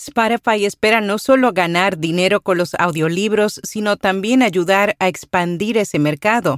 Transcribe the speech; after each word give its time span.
Spotify 0.00 0.64
espera 0.64 1.02
no 1.02 1.18
solo 1.18 1.52
ganar 1.52 1.98
dinero 1.98 2.40
con 2.40 2.56
los 2.56 2.72
audiolibros, 2.74 3.60
sino 3.64 3.98
también 3.98 4.42
ayudar 4.42 4.96
a 4.98 5.08
expandir 5.08 5.76
ese 5.76 5.98
mercado. 5.98 6.56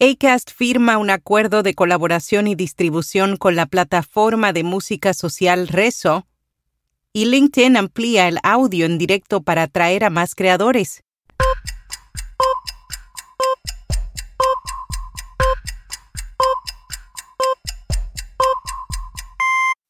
Acast 0.00 0.50
firma 0.50 0.96
un 0.96 1.10
acuerdo 1.10 1.62
de 1.62 1.74
colaboración 1.74 2.46
y 2.46 2.54
distribución 2.54 3.36
con 3.36 3.54
la 3.54 3.66
plataforma 3.66 4.54
de 4.54 4.64
música 4.64 5.12
social 5.12 5.68
Rezo, 5.68 6.26
y 7.12 7.26
LinkedIn 7.26 7.76
amplía 7.76 8.28
el 8.28 8.38
audio 8.42 8.86
en 8.86 8.96
directo 8.96 9.42
para 9.42 9.64
atraer 9.64 10.02
a 10.02 10.08
más 10.08 10.34
creadores. 10.34 11.04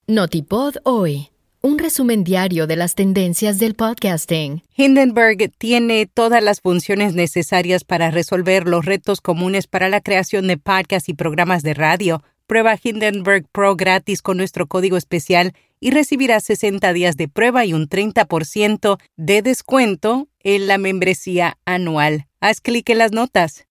Notipod 0.09 0.75
hoy. 0.83 1.34
Un 1.65 1.79
resumen 1.79 2.25
diario 2.25 2.67
de 2.67 2.77
las 2.77 2.95
tendencias 2.95 3.59
del 3.59 3.75
podcasting. 3.75 4.63
Hindenburg 4.77 5.51
tiene 5.57 6.05
todas 6.05 6.43
las 6.43 6.61
funciones 6.61 7.15
necesarias 7.15 7.85
para 7.85 8.11
resolver 8.11 8.69
los 8.69 8.85
retos 8.85 9.23
comunes 9.23 9.67
para 9.67 9.89
la 9.89 10.03
creación 10.03 10.47
de 10.47 10.59
podcasts 10.59 11.09
y 11.09 11.15
programas 11.15 11.63
de 11.63 11.73
radio. 11.73 12.23
Prueba 12.47 12.77
Hindenburg 12.83 13.47
Pro 13.51 13.77
gratis 13.77 14.21
con 14.21 14.37
nuestro 14.37 14.67
código 14.67 14.99
especial 14.99 15.55
y 15.81 15.91
recibirás 15.91 16.45
60 16.45 16.93
días 16.93 17.17
de 17.17 17.29
prueba 17.29 17.65
y 17.65 17.73
un 17.73 17.89
30% 17.89 18.99
de 19.17 19.41
descuento 19.41 20.29
en 20.41 20.67
la 20.67 20.77
membresía 20.77 21.57
anual. 21.65 22.27
Haz 22.41 22.61
clic 22.61 22.91
en 22.91 22.99
las 22.99 23.13
notas. 23.13 23.67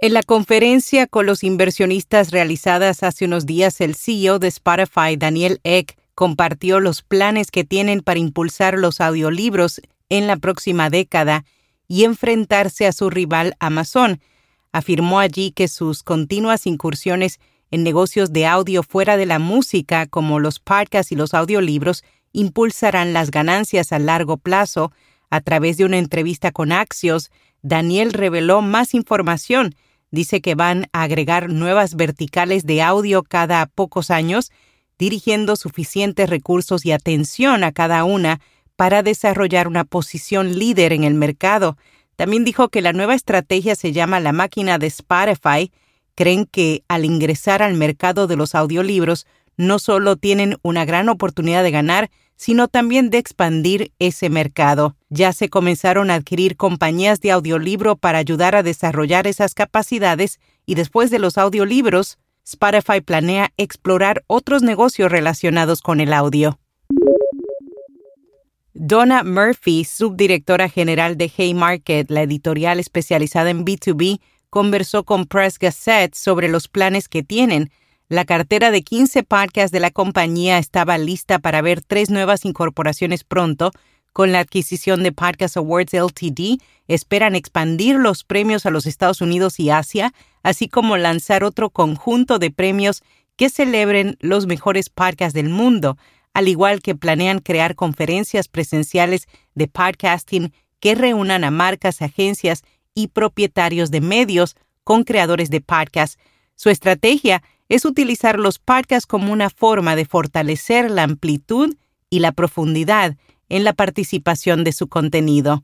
En 0.00 0.14
la 0.14 0.24
conferencia 0.24 1.06
con 1.06 1.26
los 1.26 1.44
inversionistas 1.44 2.32
realizadas 2.32 3.04
hace 3.04 3.24
unos 3.24 3.46
días, 3.46 3.80
el 3.80 3.94
CEO 3.94 4.40
de 4.40 4.48
Spotify, 4.48 5.16
Daniel 5.16 5.60
Eck, 5.62 5.96
compartió 6.18 6.80
los 6.80 7.02
planes 7.02 7.52
que 7.52 7.62
tienen 7.62 8.00
para 8.00 8.18
impulsar 8.18 8.76
los 8.76 9.00
audiolibros 9.00 9.80
en 10.08 10.26
la 10.26 10.36
próxima 10.36 10.90
década 10.90 11.44
y 11.86 12.02
enfrentarse 12.02 12.88
a 12.88 12.92
su 12.92 13.08
rival 13.08 13.54
Amazon. 13.60 14.20
Afirmó 14.72 15.20
allí 15.20 15.52
que 15.52 15.68
sus 15.68 16.02
continuas 16.02 16.66
incursiones 16.66 17.38
en 17.70 17.84
negocios 17.84 18.32
de 18.32 18.46
audio 18.46 18.82
fuera 18.82 19.16
de 19.16 19.26
la 19.26 19.38
música, 19.38 20.06
como 20.06 20.40
los 20.40 20.58
podcasts 20.58 21.12
y 21.12 21.14
los 21.14 21.34
audiolibros, 21.34 22.02
impulsarán 22.32 23.12
las 23.12 23.30
ganancias 23.30 23.92
a 23.92 24.00
largo 24.00 24.38
plazo. 24.38 24.90
A 25.30 25.40
través 25.40 25.76
de 25.76 25.84
una 25.84 25.98
entrevista 25.98 26.50
con 26.50 26.72
Axios, 26.72 27.30
Daniel 27.62 28.12
reveló 28.12 28.60
más 28.60 28.92
información. 28.92 29.76
Dice 30.10 30.40
que 30.40 30.56
van 30.56 30.88
a 30.92 31.04
agregar 31.04 31.48
nuevas 31.48 31.94
verticales 31.94 32.66
de 32.66 32.82
audio 32.82 33.22
cada 33.22 33.66
pocos 33.66 34.10
años 34.10 34.50
dirigiendo 34.98 35.56
suficientes 35.56 36.28
recursos 36.28 36.84
y 36.84 36.92
atención 36.92 37.64
a 37.64 37.72
cada 37.72 38.04
una 38.04 38.40
para 38.76 39.02
desarrollar 39.02 39.68
una 39.68 39.84
posición 39.84 40.58
líder 40.58 40.92
en 40.92 41.04
el 41.04 41.14
mercado. 41.14 41.76
También 42.16 42.44
dijo 42.44 42.68
que 42.68 42.82
la 42.82 42.92
nueva 42.92 43.14
estrategia 43.14 43.74
se 43.74 43.92
llama 43.92 44.20
la 44.20 44.32
máquina 44.32 44.78
de 44.78 44.88
Spotify. 44.88 45.72
Creen 46.14 46.46
que 46.46 46.82
al 46.88 47.04
ingresar 47.04 47.62
al 47.62 47.74
mercado 47.74 48.26
de 48.26 48.36
los 48.36 48.54
audiolibros 48.54 49.26
no 49.56 49.78
solo 49.78 50.16
tienen 50.16 50.56
una 50.62 50.84
gran 50.84 51.08
oportunidad 51.08 51.62
de 51.62 51.70
ganar, 51.70 52.10
sino 52.36 52.68
también 52.68 53.10
de 53.10 53.18
expandir 53.18 53.92
ese 53.98 54.30
mercado. 54.30 54.96
Ya 55.10 55.32
se 55.32 55.48
comenzaron 55.48 56.10
a 56.10 56.14
adquirir 56.14 56.56
compañías 56.56 57.20
de 57.20 57.32
audiolibro 57.32 57.96
para 57.96 58.18
ayudar 58.18 58.54
a 58.54 58.62
desarrollar 58.62 59.26
esas 59.26 59.54
capacidades 59.54 60.38
y 60.64 60.76
después 60.76 61.10
de 61.10 61.18
los 61.18 61.36
audiolibros, 61.36 62.18
Spotify 62.50 63.02
planea 63.02 63.52
explorar 63.58 64.24
otros 64.26 64.62
negocios 64.62 65.12
relacionados 65.12 65.82
con 65.82 66.00
el 66.00 66.14
audio. 66.14 66.58
Donna 68.72 69.22
Murphy, 69.22 69.84
subdirectora 69.84 70.70
general 70.70 71.18
de 71.18 71.30
Haymarket, 71.36 72.10
la 72.10 72.22
editorial 72.22 72.80
especializada 72.80 73.50
en 73.50 73.66
B2B, 73.66 74.20
conversó 74.48 75.04
con 75.04 75.26
Press 75.26 75.58
Gazette 75.58 76.14
sobre 76.14 76.48
los 76.48 76.68
planes 76.68 77.10
que 77.10 77.22
tienen. 77.22 77.70
La 78.08 78.24
cartera 78.24 78.70
de 78.70 78.80
15 78.80 79.24
podcasts 79.24 79.70
de 79.70 79.80
la 79.80 79.90
compañía 79.90 80.56
estaba 80.56 80.96
lista 80.96 81.40
para 81.40 81.60
ver 81.60 81.82
tres 81.82 82.08
nuevas 82.08 82.46
incorporaciones 82.46 83.24
pronto, 83.24 83.72
con 84.14 84.32
la 84.32 84.40
adquisición 84.40 85.02
de 85.02 85.12
Podcast 85.12 85.56
Awards 85.56 85.92
Ltd, 85.92 86.60
esperan 86.88 87.36
expandir 87.36 87.96
los 87.96 88.24
premios 88.24 88.66
a 88.66 88.70
los 88.70 88.86
Estados 88.86 89.20
Unidos 89.20 89.60
y 89.60 89.70
Asia, 89.70 90.12
así 90.48 90.66
como 90.66 90.96
lanzar 90.96 91.44
otro 91.44 91.68
conjunto 91.68 92.38
de 92.38 92.50
premios 92.50 93.02
que 93.36 93.50
celebren 93.50 94.16
los 94.20 94.46
mejores 94.46 94.88
podcasts 94.88 95.34
del 95.34 95.50
mundo, 95.50 95.98
al 96.32 96.48
igual 96.48 96.80
que 96.80 96.94
planean 96.94 97.40
crear 97.40 97.74
conferencias 97.74 98.48
presenciales 98.48 99.26
de 99.54 99.68
podcasting 99.68 100.54
que 100.80 100.94
reúnan 100.94 101.44
a 101.44 101.50
marcas, 101.50 102.00
agencias 102.00 102.62
y 102.94 103.08
propietarios 103.08 103.90
de 103.90 104.00
medios 104.00 104.56
con 104.84 105.04
creadores 105.04 105.50
de 105.50 105.60
podcasts. 105.60 106.16
Su 106.54 106.70
estrategia 106.70 107.42
es 107.68 107.84
utilizar 107.84 108.38
los 108.38 108.58
podcasts 108.58 109.06
como 109.06 109.30
una 109.30 109.50
forma 109.50 109.96
de 109.96 110.06
fortalecer 110.06 110.90
la 110.90 111.02
amplitud 111.02 111.76
y 112.08 112.20
la 112.20 112.32
profundidad 112.32 113.18
en 113.50 113.64
la 113.64 113.74
participación 113.74 114.64
de 114.64 114.72
su 114.72 114.88
contenido. 114.88 115.62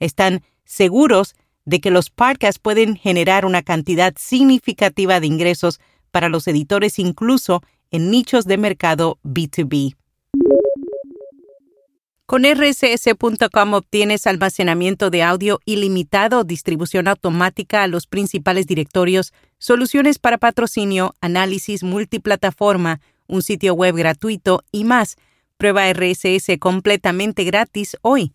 Están 0.00 0.42
seguros 0.64 1.34
de 1.66 1.80
que 1.80 1.90
los 1.90 2.08
podcasts 2.08 2.58
pueden 2.58 2.96
generar 2.96 3.44
una 3.44 3.62
cantidad 3.62 4.14
significativa 4.16 5.20
de 5.20 5.26
ingresos 5.26 5.80
para 6.10 6.30
los 6.30 6.48
editores 6.48 6.98
incluso 6.98 7.62
en 7.90 8.10
nichos 8.10 8.46
de 8.46 8.56
mercado 8.56 9.18
B2B. 9.22 9.96
Con 12.24 12.44
rss.com 12.44 13.74
obtienes 13.74 14.26
almacenamiento 14.26 15.10
de 15.10 15.22
audio 15.22 15.60
ilimitado, 15.64 16.42
distribución 16.42 17.06
automática 17.06 17.84
a 17.84 17.86
los 17.86 18.08
principales 18.08 18.66
directorios, 18.66 19.32
soluciones 19.58 20.18
para 20.18 20.38
patrocinio, 20.38 21.14
análisis 21.20 21.84
multiplataforma, 21.84 23.00
un 23.28 23.42
sitio 23.42 23.74
web 23.74 23.94
gratuito 23.94 24.62
y 24.72 24.82
más 24.82 25.16
Prueba 25.56 25.90
RSS 25.90 26.58
completamente 26.58 27.44
gratis 27.44 27.96
hoy. 28.02 28.32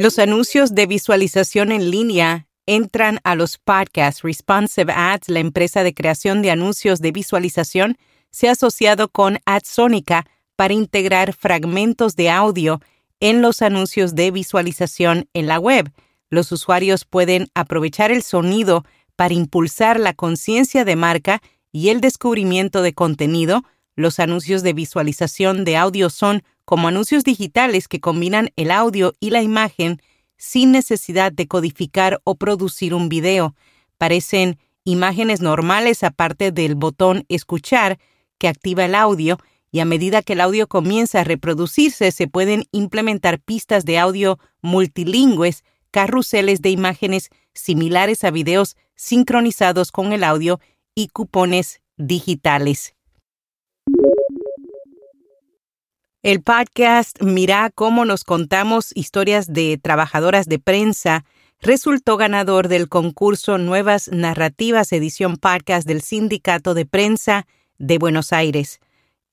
Los 0.00 0.20
anuncios 0.20 0.76
de 0.76 0.86
visualización 0.86 1.72
en 1.72 1.90
línea 1.90 2.46
entran 2.66 3.18
a 3.24 3.34
los 3.34 3.58
podcasts. 3.58 4.22
Responsive 4.22 4.92
Ads, 4.92 5.28
la 5.28 5.40
empresa 5.40 5.82
de 5.82 5.92
creación 5.92 6.40
de 6.40 6.52
anuncios 6.52 7.00
de 7.00 7.10
visualización, 7.10 7.98
se 8.30 8.48
ha 8.48 8.52
asociado 8.52 9.08
con 9.08 9.40
AdSonica 9.44 10.24
para 10.54 10.72
integrar 10.72 11.32
fragmentos 11.32 12.14
de 12.14 12.30
audio 12.30 12.80
en 13.18 13.42
los 13.42 13.60
anuncios 13.60 14.14
de 14.14 14.30
visualización 14.30 15.28
en 15.34 15.48
la 15.48 15.58
web. 15.58 15.90
Los 16.30 16.52
usuarios 16.52 17.04
pueden 17.04 17.48
aprovechar 17.54 18.12
el 18.12 18.22
sonido 18.22 18.84
para 19.16 19.34
impulsar 19.34 19.98
la 19.98 20.14
conciencia 20.14 20.84
de 20.84 20.94
marca 20.94 21.42
y 21.72 21.88
el 21.88 22.00
descubrimiento 22.00 22.82
de 22.82 22.94
contenido 22.94 23.64
los 23.98 24.20
anuncios 24.20 24.62
de 24.62 24.74
visualización 24.74 25.64
de 25.64 25.76
audio 25.76 26.08
son 26.08 26.44
como 26.68 26.88
anuncios 26.88 27.24
digitales 27.24 27.88
que 27.88 27.98
combinan 27.98 28.50
el 28.56 28.70
audio 28.70 29.14
y 29.20 29.30
la 29.30 29.40
imagen 29.40 30.02
sin 30.36 30.70
necesidad 30.70 31.32
de 31.32 31.48
codificar 31.48 32.20
o 32.24 32.34
producir 32.34 32.92
un 32.92 33.08
video. 33.08 33.54
Parecen 33.96 34.58
imágenes 34.84 35.40
normales 35.40 36.04
aparte 36.04 36.52
del 36.52 36.74
botón 36.74 37.24
escuchar 37.30 37.98
que 38.36 38.48
activa 38.48 38.84
el 38.84 38.94
audio 38.94 39.38
y 39.70 39.80
a 39.80 39.86
medida 39.86 40.20
que 40.20 40.34
el 40.34 40.42
audio 40.42 40.66
comienza 40.68 41.22
a 41.22 41.24
reproducirse 41.24 42.12
se 42.12 42.28
pueden 42.28 42.64
implementar 42.70 43.40
pistas 43.40 43.86
de 43.86 43.98
audio 43.98 44.38
multilingües, 44.60 45.64
carruseles 45.90 46.60
de 46.60 46.68
imágenes 46.68 47.30
similares 47.54 48.24
a 48.24 48.30
videos 48.30 48.76
sincronizados 48.94 49.90
con 49.90 50.12
el 50.12 50.22
audio 50.22 50.60
y 50.94 51.08
cupones 51.08 51.80
digitales. 51.96 52.97
El 56.24 56.42
podcast 56.42 57.22
Mira 57.22 57.70
cómo 57.72 58.04
nos 58.04 58.24
contamos 58.24 58.90
historias 58.96 59.52
de 59.52 59.78
trabajadoras 59.80 60.48
de 60.48 60.58
prensa 60.58 61.24
resultó 61.60 62.16
ganador 62.16 62.66
del 62.66 62.88
concurso 62.88 63.56
Nuevas 63.56 64.08
Narrativas 64.08 64.92
edición 64.92 65.36
podcast 65.36 65.86
del 65.86 66.02
Sindicato 66.02 66.74
de 66.74 66.86
Prensa 66.86 67.46
de 67.78 67.98
Buenos 67.98 68.32
Aires. 68.32 68.80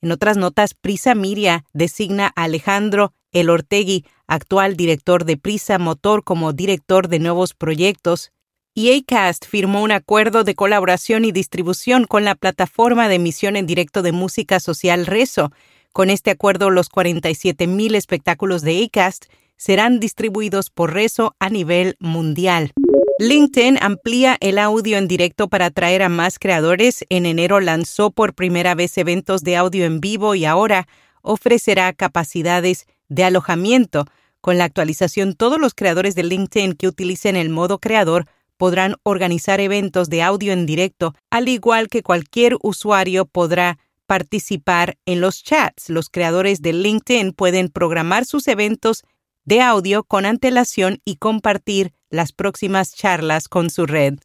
En 0.04 0.12
otras 0.12 0.38
notas, 0.38 0.76
Prisa 0.76 1.16
Miria 1.16 1.66
designa 1.74 2.32
a 2.36 2.44
Alejandro 2.44 3.14
El 3.31 3.50
Ortegui, 3.50 4.06
actual 4.28 4.78
director 4.78 5.26
de 5.26 5.38
Prisa 5.38 5.80
Motor, 5.80 6.24
como 6.24 6.54
director 6.54 7.08
de 7.08 7.18
nuevos 7.18 7.56
proyectos. 7.56 8.31
Y 8.76 8.96
Acast 8.96 9.48
firmó 9.48 9.81
un 9.81 9.92
acuerdo 9.92 10.44
de 10.44 10.54
colaboración 10.54 11.26
y 11.26 11.31
distribución 11.31 12.06
con 12.06 12.26
la 12.26 12.36
plataforma 12.36 13.08
de 13.10 13.16
emisión 13.16 13.56
en 13.56 13.66
directo 13.66 14.04
de 14.04 14.12
música 14.12 14.60
social 14.60 15.08
Rezo, 15.08 15.52
con 15.95 16.09
este 16.09 16.30
acuerdo, 16.30 16.71
los 16.71 16.92
47.000 16.92 17.95
espectáculos 17.95 18.63
de 18.63 18.83
ACAST 18.83 19.27
serán 19.56 20.01
distribuidos 20.01 20.69
por 20.69 20.94
Rezo 20.94 21.38
a 21.39 21.50
nivel 21.50 21.95
mundial. 22.01 22.74
LinkedIn 23.18 23.77
amplía 23.80 24.36
el 24.42 24.57
audio 24.57 24.97
en 24.97 25.07
directo 25.07 25.47
para 25.47 25.68
atraer 25.68 26.03
a 26.03 26.09
más 26.09 26.38
creadores. 26.38 27.06
En 27.07 27.25
enero 27.25 27.62
lanzó 27.62 28.12
por 28.12 28.33
primera 28.33 28.75
vez 28.75 28.97
eventos 28.97 29.42
de 29.44 29.56
audio 29.56 29.86
en 29.86 30.01
vivo 30.01 30.36
y 30.36 30.44
ahora 30.44 30.86
ofrecerá 31.21 31.94
capacidades 31.94 32.88
de 33.07 33.24
alojamiento. 33.24 34.03
Con 34.42 34.57
la 34.57 34.65
actualización, 34.65 35.33
todos 35.33 35.62
los 35.62 35.74
creadores 35.74 36.13
de 36.13 36.24
LinkedIn 36.24 36.74
que 36.74 36.89
utilicen 36.89 37.38
el 37.38 37.50
modo 37.50 37.80
creador 37.80 38.25
podrán 38.57 38.95
organizar 39.03 39.62
eventos 39.62 40.09
de 40.09 40.24
audio 40.24 40.51
en 40.51 40.65
directo, 40.65 41.15
al 41.30 41.47
igual 41.47 41.88
que 41.88 42.03
cualquier 42.03 42.57
usuario 42.62 43.25
podrá 43.25 43.77
participar 44.06 44.98
en 45.06 45.22
los 45.22 45.44
chats. 45.44 45.90
Los 45.90 46.10
creadores 46.10 46.62
de 46.62 46.74
LinkedIn 46.74 47.34
pueden 47.34 47.69
programar 47.69 48.25
sus 48.25 48.48
eventos 48.48 49.04
de 49.44 49.62
audio 49.62 50.04
con 50.04 50.25
antelación 50.25 51.02
y 51.06 51.18
compartir 51.18 51.94
las 52.10 52.31
próximas 52.31 52.94
charlas 52.96 53.48
con 53.48 53.69
su 53.69 53.86
red. 53.86 54.16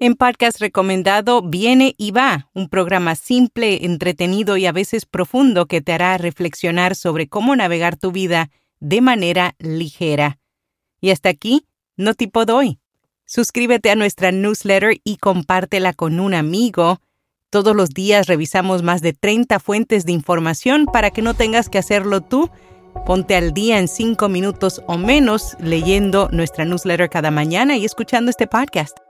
En 0.00 0.16
podcast 0.16 0.60
recomendado 0.60 1.42
Viene 1.42 1.94
y 1.96 2.10
va, 2.10 2.50
un 2.54 2.68
programa 2.68 3.14
simple, 3.14 3.84
entretenido 3.84 4.56
y 4.56 4.66
a 4.66 4.72
veces 4.72 5.06
profundo 5.06 5.66
que 5.66 5.80
te 5.80 5.92
hará 5.92 6.18
reflexionar 6.18 6.96
sobre 6.96 7.28
cómo 7.28 7.54
navegar 7.54 7.96
tu 7.96 8.10
vida 8.10 8.50
de 8.80 9.00
manera 9.00 9.54
ligera. 9.60 10.40
Y 11.00 11.10
hasta 11.10 11.28
aquí, 11.28 11.66
no 11.96 12.14
tipo 12.14 12.44
doy. 12.44 12.80
Suscríbete 13.26 13.90
a 13.90 13.94
nuestra 13.94 14.32
newsletter 14.32 15.00
y 15.04 15.18
compártela 15.18 15.92
con 15.92 16.18
un 16.18 16.34
amigo. 16.34 17.00
Todos 17.52 17.76
los 17.76 17.90
días 17.90 18.28
revisamos 18.28 18.82
más 18.82 19.02
de 19.02 19.12
30 19.12 19.60
fuentes 19.60 20.06
de 20.06 20.12
información 20.12 20.86
para 20.86 21.10
que 21.10 21.20
no 21.20 21.34
tengas 21.34 21.68
que 21.68 21.76
hacerlo 21.76 22.22
tú. 22.22 22.48
Ponte 23.04 23.36
al 23.36 23.52
día 23.52 23.78
en 23.78 23.88
5 23.88 24.26
minutos 24.30 24.80
o 24.86 24.96
menos 24.96 25.54
leyendo 25.60 26.30
nuestra 26.32 26.64
newsletter 26.64 27.10
cada 27.10 27.30
mañana 27.30 27.76
y 27.76 27.84
escuchando 27.84 28.30
este 28.30 28.46
podcast. 28.46 29.01